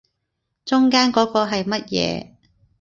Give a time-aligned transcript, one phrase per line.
[0.65, 2.31] 中間嗰個係乜嘢